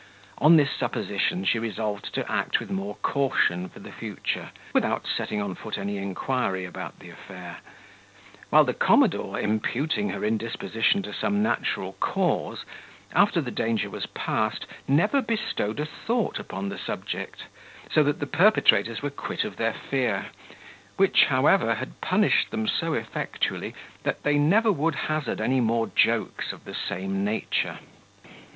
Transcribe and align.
On 0.39 0.55
this 0.57 0.71
supposition, 0.71 1.45
she 1.45 1.59
resolved 1.59 2.11
to 2.15 2.25
act 2.27 2.59
with 2.59 2.71
more 2.71 2.95
caution 3.03 3.69
for 3.69 3.77
the 3.79 3.91
future, 3.91 4.49
without 4.73 5.05
setting 5.05 5.39
on 5.39 5.53
foot 5.53 5.77
any 5.77 5.99
inquiry 5.99 6.65
about 6.65 6.97
the 6.97 7.11
affair; 7.11 7.57
while 8.49 8.63
the 8.63 8.73
commodore, 8.73 9.39
imputing 9.39 10.09
her 10.09 10.25
indisposition 10.25 11.03
to 11.03 11.13
some 11.13 11.43
natural 11.43 11.93
cause, 11.99 12.65
after 13.13 13.41
the 13.41 13.51
danger 13.51 13.91
was 13.91 14.07
past, 14.07 14.65
never 14.87 15.21
bestowed 15.21 15.79
a 15.79 15.85
thought 15.85 16.39
upon 16.39 16.69
the 16.69 16.79
subject; 16.79 17.43
so 17.93 18.01
that 18.01 18.19
the 18.19 18.25
perpetrators 18.25 19.03
were 19.03 19.11
quit 19.11 19.43
of 19.43 19.57
their 19.57 19.71
fear, 19.75 20.29
which, 20.97 21.25
however, 21.25 21.75
had 21.75 22.01
punished 22.01 22.49
them 22.49 22.67
so 22.67 22.95
effectually, 22.95 23.75
that 24.01 24.23
they 24.23 24.39
never 24.39 24.71
would 24.71 24.95
hazard 24.95 25.39
any 25.39 25.61
more 25.61 25.85
jokes 25.95 26.51
of 26.51 26.65
the 26.65 26.73
same 26.73 27.23
nature. 27.23 27.77